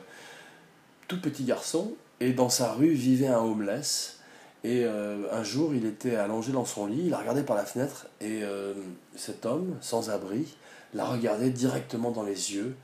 [1.06, 4.13] tout petit garçon et dans sa rue vivait un homeless
[4.64, 7.66] et euh, un jour, il était allongé dans son lit, il a regardé par la
[7.66, 8.72] fenêtre, et euh,
[9.14, 10.56] cet homme, sans abri,
[10.94, 12.74] l'a regardé directement dans les yeux,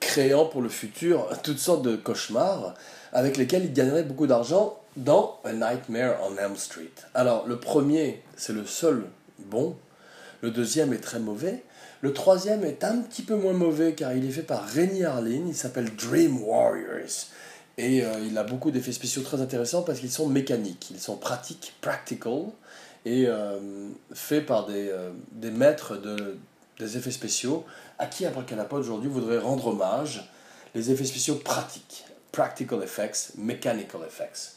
[0.00, 2.74] créant pour le futur toutes sortes de cauchemars
[3.12, 6.90] avec lesquels il gagnerait beaucoup d'argent dans A Nightmare on Elm Street.
[7.12, 9.04] Alors, le premier, c'est le seul
[9.38, 9.76] bon,
[10.40, 11.62] le deuxième est très mauvais,
[12.00, 15.42] le troisième est un petit peu moins mauvais car il est fait par Rennie Harlin,
[15.48, 17.26] il s'appelle Dream Warriors.
[17.78, 21.16] Et euh, il a beaucoup d'effets spéciaux très intéressants parce qu'ils sont mécaniques, ils sont
[21.16, 22.44] pratiques, practical,
[23.04, 26.36] et euh, faits par des, euh, des maîtres de,
[26.78, 27.64] des effets spéciaux
[27.98, 30.30] à qui Abracadapod aujourd'hui voudrait rendre hommage.
[30.74, 34.56] Les effets spéciaux pratiques, practical effects, mechanical effects.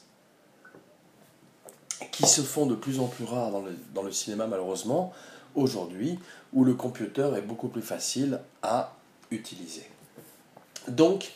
[2.11, 5.13] qui se font de plus en plus rares dans le, dans le cinéma malheureusement,
[5.55, 6.19] aujourd'hui,
[6.51, 8.95] où le computer est beaucoup plus facile à
[9.31, 9.89] utiliser.
[10.87, 11.31] Donc,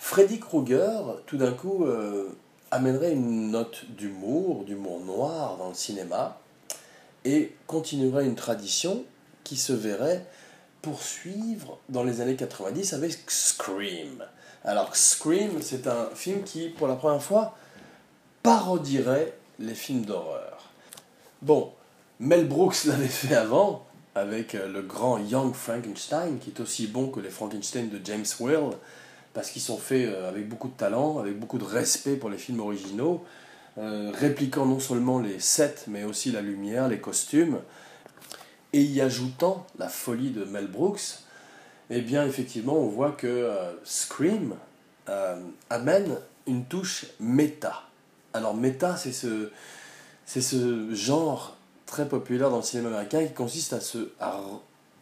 [0.00, 2.30] Freddy Krueger, tout d'un coup, euh,
[2.72, 6.40] amènerait une note d'humour, d'humour noir dans le cinéma,
[7.24, 9.04] et continuerait une tradition
[9.44, 10.26] qui se verrait
[10.82, 14.24] poursuivre dans les années 90 avec Scream.
[14.64, 17.54] Alors Scream, c'est un film qui, pour la première fois,
[18.42, 20.70] parodierait les films d'horreur.
[21.42, 21.72] Bon,
[22.18, 23.86] Mel Brooks l'avait fait avant,
[24.16, 28.26] avec euh, le grand Young Frankenstein, qui est aussi bon que les Frankenstein de James
[28.40, 28.74] Whale,
[29.32, 32.38] parce qu'ils sont faits euh, avec beaucoup de talent, avec beaucoup de respect pour les
[32.38, 33.24] films originaux,
[33.78, 37.60] euh, répliquant non seulement les sets, mais aussi la lumière, les costumes,
[38.72, 41.18] et y ajoutant la folie de Mel Brooks,
[41.90, 43.50] eh bien effectivement on voit que
[43.82, 44.54] Scream
[45.70, 47.82] amène une touche méta.
[48.32, 49.50] Alors méta, c'est ce,
[50.26, 53.98] ce genre très populaire dans le cinéma américain qui consiste à, se,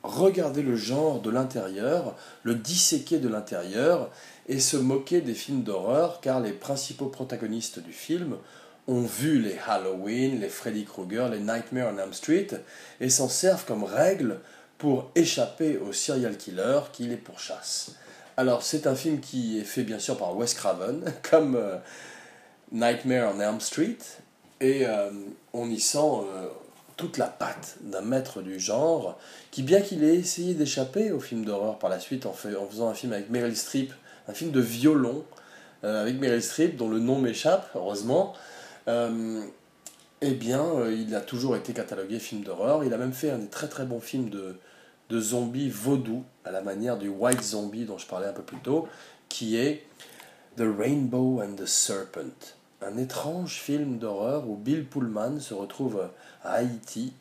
[0.02, 4.10] regarder le genre de l'intérieur, le disséquer de l'intérieur
[4.48, 8.36] et se moquer des films d'horreur car les principaux protagonistes du film
[8.86, 12.48] ont vu les Halloween, les Freddy Krueger, les Nightmare on Elm Street
[13.00, 14.40] et s'en servent comme règle
[14.78, 17.92] pour échapper au serial killer qui les pourchasse.
[18.36, 21.76] Alors c'est un film qui est fait bien sûr par Wes Craven comme euh,
[22.72, 23.98] Nightmare on Elm Street
[24.60, 25.10] et euh,
[25.52, 26.46] on y sent euh,
[26.98, 29.18] toute la patte d'un maître du genre,
[29.50, 32.94] qui bien qu'il ait essayé d'échapper au film d'horreur par la suite en, faisant un
[32.94, 33.92] film avec Meryl Streep,
[34.26, 35.24] un film de violon
[35.84, 38.34] euh, avec Meryl Streep, dont le nom m'échappe, heureusement,
[38.88, 39.42] euh,
[40.20, 42.82] eh bien, euh, il a toujours été catalogué film d'horreur.
[42.82, 44.56] Il a même fait un très très bons films de,
[45.08, 48.58] de zombies vaudou, à la manière du White Zombie dont je parlais un peu plus
[48.58, 48.88] tôt,
[49.28, 49.86] qui est
[50.56, 56.08] The Rainbow and the Serpent un étrange film d'horreur où Bill Pullman se retrouve
[56.42, 57.12] à Haïti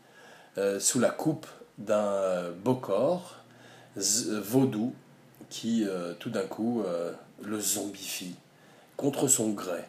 [0.57, 3.35] euh, sous la coupe d'un bokor
[3.95, 4.93] vaudou
[5.49, 8.35] qui euh, tout d'un coup euh, le zombifie
[8.95, 9.81] contre son gré.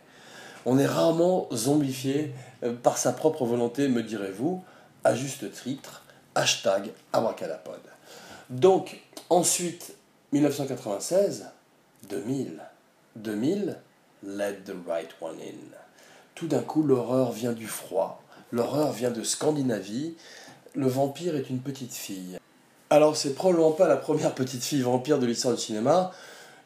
[0.66, 2.35] On est rarement zombifié
[2.83, 4.62] par sa propre volonté, me direz-vous,
[5.04, 6.04] à juste titre,
[6.35, 7.81] hashtag abracadapod.
[8.50, 9.00] Donc,
[9.31, 9.94] ensuite,
[10.33, 11.46] 1996,
[12.11, 12.61] 2000,
[13.16, 13.78] 2000,
[14.22, 15.76] Let the right one in.
[16.35, 20.16] Tout d'un coup, l'horreur vient du froid, l'horreur vient de Scandinavie,
[20.74, 22.38] le vampire est une petite fille.
[22.90, 26.12] Alors, c'est probablement pas la première petite fille vampire de l'histoire du cinéma.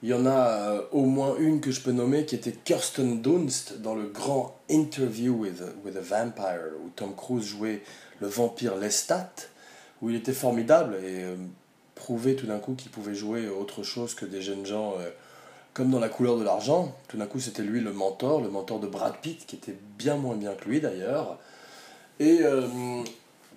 [0.02, 3.22] Il y en a euh, au moins une que je peux nommer qui était Kirsten
[3.22, 7.82] Dunst dans le grand Interview with a, with a Vampire, où Tom Cruise jouait
[8.20, 9.32] le vampire Lestat,
[10.00, 11.36] où il était formidable et euh,
[11.94, 14.94] prouvait tout d'un coup qu'il pouvait jouer autre chose que des jeunes gens.
[14.98, 15.10] Euh,
[15.74, 18.80] comme dans La couleur de l'argent, tout d'un coup c'était lui le mentor, le mentor
[18.80, 21.38] de Brad Pitt, qui était bien moins bien que lui d'ailleurs.
[22.20, 23.02] Et euh,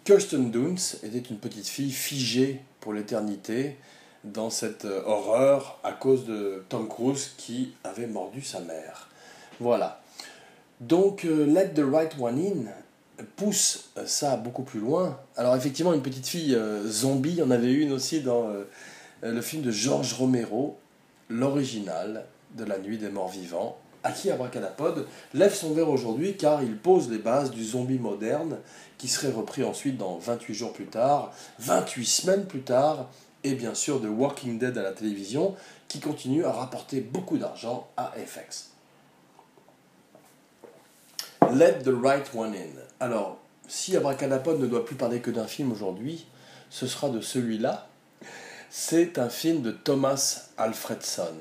[0.05, 3.75] Kirsten Dunst était une petite fille figée pour l'éternité
[4.23, 9.09] dans cette euh, horreur à cause de Tom Cruise qui avait mordu sa mère.
[9.59, 10.01] Voilà.
[10.79, 12.71] Donc euh, Let the Right One In
[13.35, 15.19] pousse ça beaucoup plus loin.
[15.35, 18.49] Alors effectivement, une petite fille zombie, y en avait une aussi dans
[19.21, 20.77] le film de George Romero,
[21.29, 26.61] l'original de La Nuit des Morts Vivants, à qui Abracadapod lève son verre aujourd'hui car
[26.61, 28.57] il pose les bases du zombie moderne
[28.97, 33.09] qui serait repris ensuite dans 28 jours plus tard, 28 semaines plus tard,
[33.43, 35.55] et bien sûr de Walking Dead à la télévision
[35.87, 38.71] qui continue à rapporter beaucoup d'argent à FX.
[41.53, 42.79] Let the right one in.
[42.99, 46.25] Alors, si Abracadapod ne doit plus parler que d'un film aujourd'hui,
[46.69, 47.87] ce sera de celui-là,
[48.69, 51.35] c'est un film de Thomas Alfredson.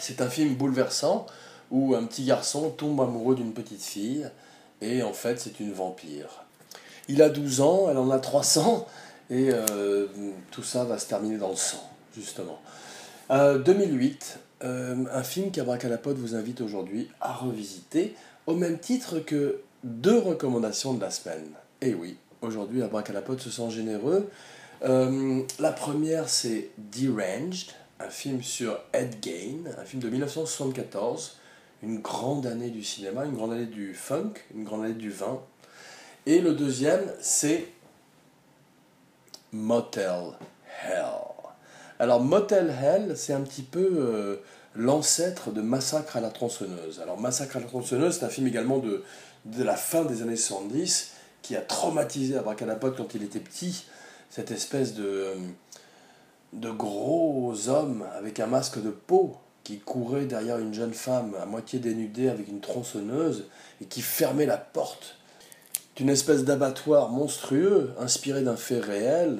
[0.00, 1.26] C'est un film bouleversant
[1.70, 4.28] où un petit garçon tombe amoureux d'une petite fille
[4.80, 6.44] et en fait c'est une vampire.
[7.08, 8.86] Il a 12 ans, elle en a 300
[9.30, 10.06] et euh,
[10.50, 12.60] tout ça va se terminer dans le sang, justement.
[13.30, 18.14] 2008, euh, un film qu'Abracadapod vous invite aujourd'hui à revisiter
[18.46, 21.46] au même titre que deux recommandations de la semaine.
[21.80, 24.30] Et oui, aujourd'hui Abracadapod se sent généreux
[24.84, 27.70] euh, la première, c'est Deranged,
[28.00, 31.38] un film sur Ed Gein, un film de 1974,
[31.82, 35.40] une grande année du cinéma, une grande année du funk, une grande année du vin.
[36.26, 37.68] Et le deuxième, c'est
[39.52, 40.32] Motel
[40.86, 41.04] Hell.
[41.98, 44.36] Alors Motel Hell, c'est un petit peu euh,
[44.74, 47.00] l'ancêtre de Massacre à la tronçonneuse.
[47.00, 49.04] Alors Massacre à la tronçonneuse, c'est un film également de,
[49.44, 53.84] de la fin des années 70 qui a traumatisé Abracadapod quand il était petit
[54.34, 55.28] cette espèce de,
[56.52, 61.46] de gros homme avec un masque de peau qui courait derrière une jeune femme à
[61.46, 63.44] moitié dénudée avec une tronçonneuse
[63.80, 65.18] et qui fermait la porte
[66.00, 69.38] une espèce d'abattoir monstrueux inspiré d'un fait réel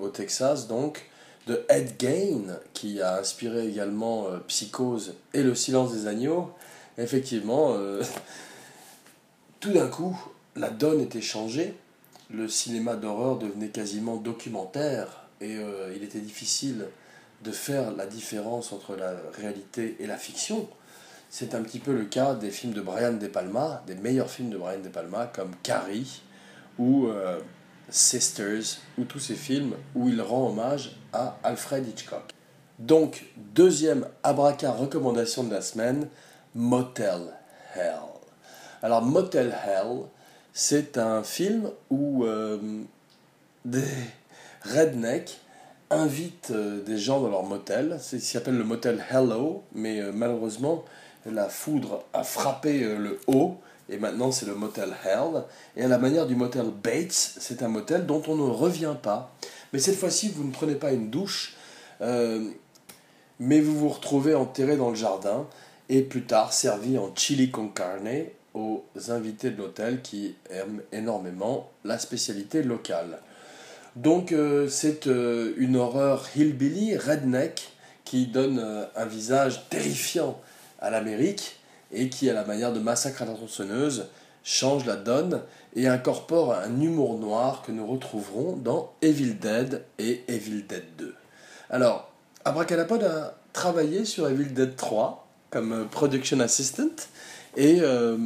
[0.00, 1.10] au Texas, donc,
[1.48, 6.52] de Ed Gain, qui a inspiré également euh, Psychose et Le silence des agneaux.
[6.96, 8.02] Effectivement, euh,
[9.60, 10.16] tout d'un coup,
[10.54, 11.74] la donne était changée.
[12.30, 15.06] Le cinéma d'horreur devenait quasiment documentaire
[15.40, 16.86] et euh, il était difficile
[17.44, 20.68] de faire la différence entre la réalité et la fiction.
[21.30, 24.50] C'est un petit peu le cas des films de Brian De Palma, des meilleurs films
[24.50, 26.22] de Brian De Palma comme Carrie
[26.78, 27.38] ou euh,
[27.90, 32.32] Sisters, ou tous ces films où il rend hommage à Alfred Hitchcock.
[32.80, 36.08] Donc, deuxième abraca recommandation de la semaine,
[36.54, 37.20] Motel
[37.74, 38.00] Hell.
[38.82, 40.06] Alors, Motel Hell,
[40.58, 42.58] c'est un film où euh,
[43.66, 43.84] des
[44.62, 45.38] rednecks
[45.90, 47.98] invitent euh, des gens dans leur motel.
[48.00, 50.82] C'est ce s'appelle le motel Hello, mais malheureusement,
[51.26, 55.44] la foudre a frappé le haut et maintenant c'est le motel Hell.
[55.76, 59.32] Et à la manière du motel Bates, c'est un motel dont on ne revient pas.
[59.72, 61.54] Mais cette fois-ci, vous ne prenez pas une douche,
[62.00, 62.50] euh,
[63.38, 65.46] mais vous vous retrouvez enterré dans le jardin
[65.88, 68.08] et plus tard servi en chili con carne
[69.08, 73.18] invités de l'hôtel qui aiment énormément la spécialité locale.
[73.96, 77.72] Donc euh, c'est euh, une horreur hillbilly, redneck,
[78.04, 78.64] qui donne
[78.94, 80.40] un visage terrifiant
[80.78, 81.58] à l'Amérique
[81.92, 84.06] et qui, à la manière de Massacre à la tronçonneuse,
[84.44, 85.42] change la donne
[85.74, 91.14] et incorpore un humour noir que nous retrouverons dans Evil Dead et Evil Dead 2.
[91.70, 92.12] Alors,
[92.44, 96.94] Abracadapod a travaillé sur Evil Dead 3 comme euh, production assistant
[97.56, 98.16] et euh,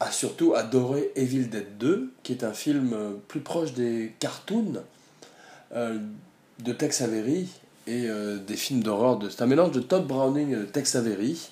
[0.00, 4.82] a surtout adoré Evil Dead 2, qui est un film euh, plus proche des cartoons
[5.72, 7.48] de Tex Avery
[7.86, 8.08] et
[8.44, 9.20] des films d'horreur.
[9.30, 11.50] C'est un mélange de Todd Browning et de Tex Avery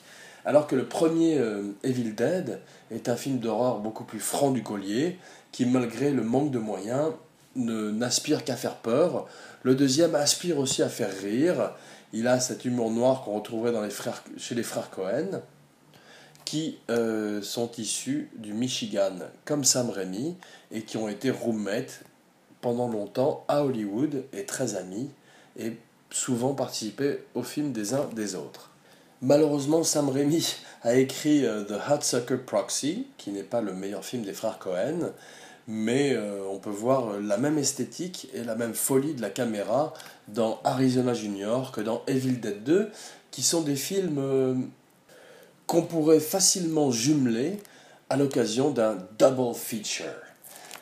[0.48, 2.60] alors que le premier euh, Evil Dead
[2.90, 5.18] est un film d'horreur beaucoup plus franc du collier,
[5.52, 7.12] qui malgré le manque de moyens
[7.54, 9.26] n'aspire qu'à faire peur.
[9.62, 11.72] Le deuxième aspire aussi à faire rire.
[12.14, 13.72] Il a cet humour noir qu'on retrouverait
[14.38, 15.42] chez les frères Cohen,
[16.48, 19.12] qui euh, sont issus du Michigan,
[19.44, 20.34] comme Sam Raimi,
[20.72, 22.04] et qui ont été roommates
[22.62, 25.10] pendant longtemps à Hollywood et très amis,
[25.58, 25.74] et
[26.08, 28.70] souvent participé aux films des uns des autres.
[29.20, 34.02] Malheureusement, Sam Raimi a écrit euh, The The Sucker Proxy, qui n'est pas le meilleur
[34.02, 35.12] film des frères Cohen,
[35.66, 39.92] mais euh, on peut voir la même esthétique et la même folie de la caméra
[40.28, 42.90] dans Arizona Junior que dans Evil Dead 2,
[43.30, 44.54] qui sont des films euh,
[45.68, 47.60] qu'on pourrait facilement jumeler
[48.10, 50.06] à l'occasion d'un double feature.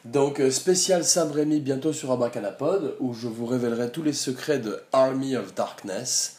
[0.07, 4.81] Donc spécial Sam Raimi bientôt sur Abracadapod, où je vous révélerai tous les secrets de
[4.93, 6.39] Army of Darkness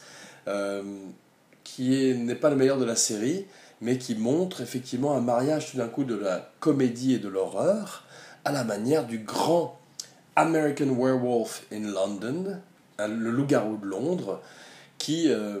[1.62, 3.46] qui n'est pas le meilleur de la série,
[3.80, 8.04] mais qui montre effectivement un mariage tout d'un coup de la comédie et de l'horreur
[8.44, 9.78] à la manière du grand
[10.34, 12.58] American Werewolf in London,
[12.98, 14.40] le loup-garou de Londres,
[14.96, 15.58] qui, euh,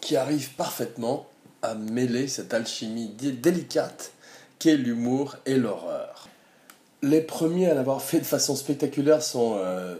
[0.00, 1.26] qui arrive parfaitement
[1.62, 4.12] à mêler cette alchimie délicate
[4.58, 6.28] qu'est l'humour et l'horreur.
[7.02, 9.96] Les premiers à l'avoir fait de façon spectaculaire sont euh,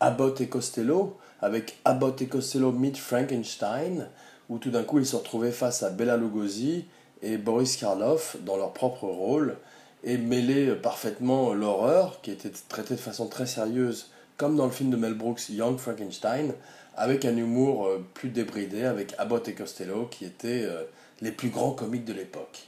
[0.00, 4.08] Abbott et Costello, avec Abbott et Costello meet Frankenstein,
[4.48, 6.86] où tout d'un coup ils se retrouvaient face à Bela Lugosi
[7.22, 9.56] et Boris Karloff dans leur propre rôle
[10.04, 14.90] et mêlaient parfaitement l'horreur, qui était traitée de façon très sérieuse, comme dans le film
[14.90, 16.52] de Mel Brooks, Young Frankenstein,
[16.96, 20.82] avec un humour euh, plus débridé, avec Abbott et Costello, qui étaient euh,
[21.20, 22.66] les plus grands comiques de l'époque.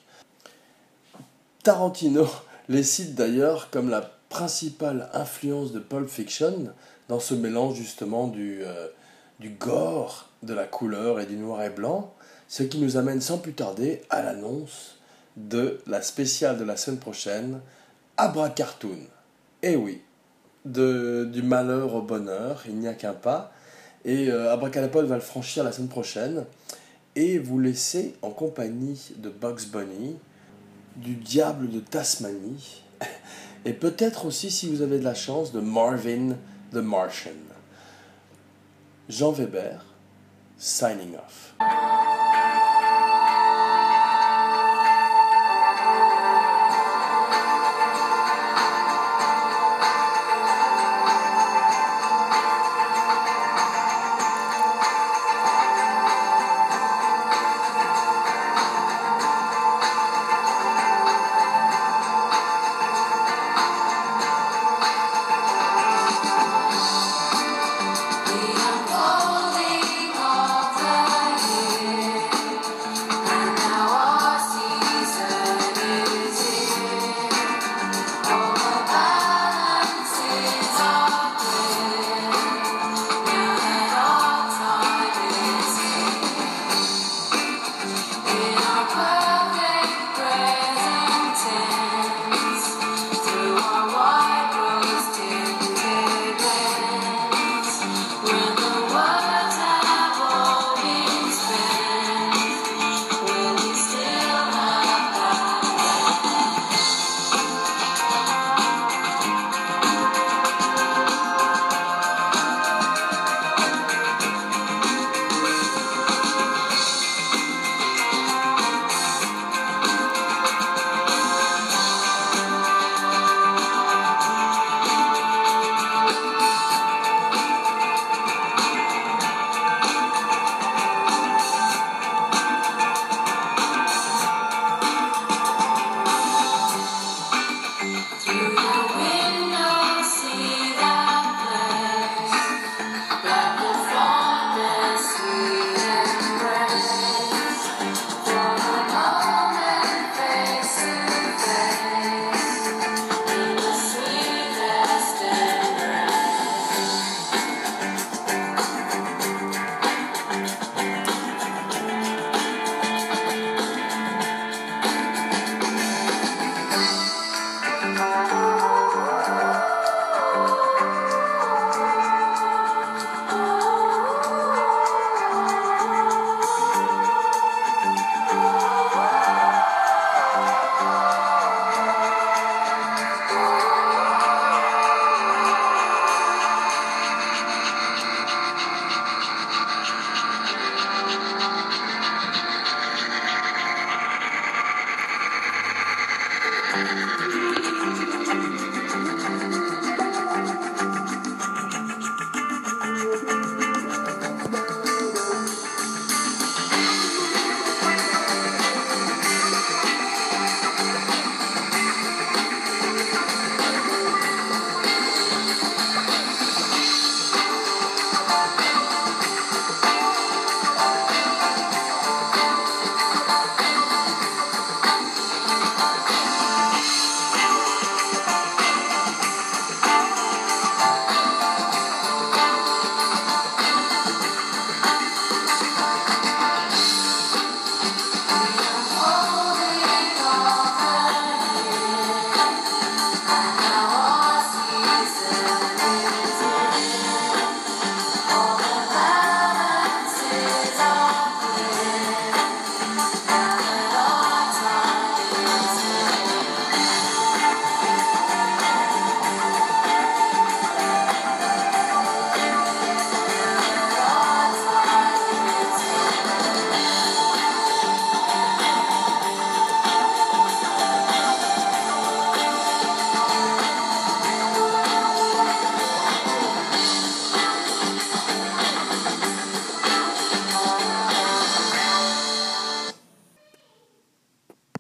[1.63, 2.27] Tarantino
[2.69, 6.73] les cite d'ailleurs comme la principale influence de Pulp Fiction
[7.09, 8.89] dans ce mélange justement du, euh,
[9.41, 12.13] du gore, de la couleur et du noir et blanc,
[12.49, 14.99] ce qui nous amène sans plus tarder à l'annonce
[15.37, 17.61] de la spéciale de la semaine prochaine,
[18.17, 18.99] Abra Cartoon.
[19.63, 20.03] Eh oui,
[20.73, 23.53] du malheur au bonheur, il n'y a qu'un pas,
[24.05, 26.45] et euh, Abracadapod va le franchir la semaine prochaine,
[27.17, 30.17] et vous laisser en compagnie de Bugs Bunny,
[30.97, 32.83] du diable de Tasmanie,
[33.65, 36.37] et peut-être aussi, si vous avez de la chance, de Marvin
[36.73, 37.33] the Martian.
[39.09, 39.85] Jean Weber,
[40.59, 41.55] signing off.